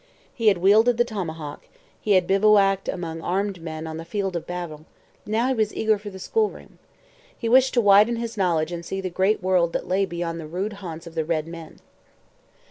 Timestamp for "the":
0.97-1.05, 3.97-4.03, 6.09-6.17, 8.99-9.11, 10.39-10.47, 11.13-11.23